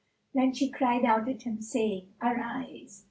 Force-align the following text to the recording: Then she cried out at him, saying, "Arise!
Then 0.33 0.51
she 0.55 0.71
cried 0.71 1.05
out 1.05 1.29
at 1.29 1.43
him, 1.43 1.61
saying, 1.61 2.11
"Arise! 2.23 2.99